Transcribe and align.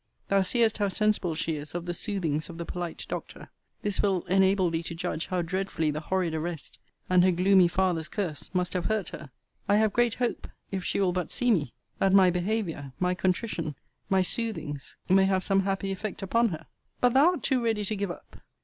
Thou 0.29 0.41
seest 0.41 0.79
how 0.79 0.87
sensible 0.89 1.35
she 1.35 1.57
is 1.57 1.75
of 1.75 1.85
the 1.85 1.93
soothings 1.93 2.49
of 2.49 2.57
the 2.57 2.65
polite 2.65 3.05
doctor: 3.07 3.49
this 3.83 4.01
will 4.01 4.23
enable 4.23 4.71
thee 4.71 4.81
to 4.81 4.95
judge 4.95 5.27
how 5.27 5.43
dreadfully 5.43 5.91
the 5.91 5.99
horrid 5.99 6.33
arrest, 6.33 6.79
and 7.07 7.23
her 7.23 7.29
gloomy 7.29 7.67
father's 7.67 8.07
curse, 8.07 8.49
must 8.51 8.73
have 8.73 8.85
hurt 8.85 9.09
her. 9.09 9.29
I 9.69 9.75
have 9.75 9.93
great 9.93 10.15
hope, 10.15 10.47
if 10.71 10.83
she 10.83 10.99
will 10.99 11.13
but 11.13 11.29
see 11.29 11.51
me, 11.51 11.75
that 11.99 12.13
my 12.13 12.31
behaviour, 12.31 12.93
my 12.99 13.13
contrition, 13.13 13.75
my 14.09 14.23
soothings, 14.23 14.95
may 15.07 15.25
have 15.25 15.43
some 15.43 15.59
happy 15.59 15.91
effect 15.91 16.23
upon 16.23 16.49
her. 16.49 16.65
But 16.99 17.13
thou 17.13 17.33
art 17.33 17.43
too 17.43 17.63
ready 17.63 17.85
to 17.85 17.95
give 17.95 18.09
up. 18.09 18.37